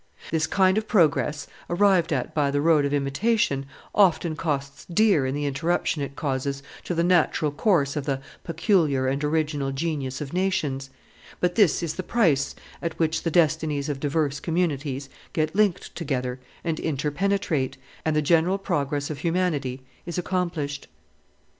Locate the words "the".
2.49-2.59, 5.35-5.45, 6.95-7.03, 8.07-8.19, 11.97-12.01, 13.21-13.29, 18.15-18.23